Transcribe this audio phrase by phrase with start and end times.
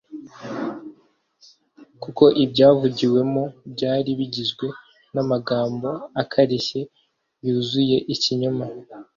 [2.01, 4.67] Kuko ibyayivugiwemo byari bigizwe
[5.13, 5.89] n’amagambo
[6.21, 6.81] akarishye
[7.45, 8.65] yuzuye ikinyoma